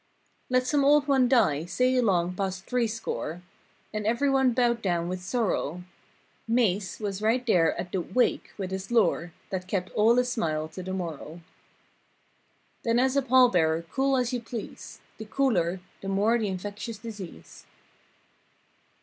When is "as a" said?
12.99-13.21